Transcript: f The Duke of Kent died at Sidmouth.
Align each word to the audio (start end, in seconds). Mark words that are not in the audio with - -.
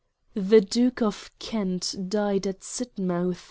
f 0.35 0.49
The 0.49 0.61
Duke 0.61 0.99
of 1.03 1.29
Kent 1.37 2.09
died 2.09 2.47
at 2.47 2.63
Sidmouth. 2.63 3.37